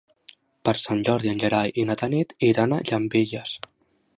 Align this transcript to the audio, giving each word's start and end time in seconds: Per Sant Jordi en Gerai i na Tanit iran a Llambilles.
Per 0.69 0.73
Sant 0.83 1.03
Jordi 1.09 1.29
en 1.33 1.43
Gerai 1.43 1.71
i 1.83 1.85
na 1.91 1.97
Tanit 2.03 2.33
iran 2.51 2.77
a 2.79 2.81
Llambilles. 2.89 3.53